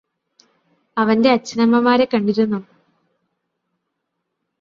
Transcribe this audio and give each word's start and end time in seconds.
അവന്റെ 0.97 1.29
അച്ഛനമ്മമാരെ 1.31 2.07
കണ്ടിരുന്നോ 2.13 2.59